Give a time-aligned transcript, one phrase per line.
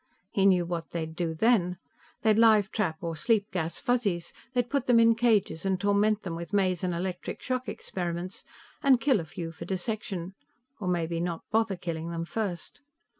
[0.31, 1.77] He knew what they'd do then.
[2.23, 6.35] They'd live trap or sleep gas Fuzzies; they'd put them in cages, and torment them
[6.35, 8.43] with maze and electric shock experiments,
[8.81, 10.33] and kill a few for dissection,
[10.79, 12.81] or maybe not bother killing them first.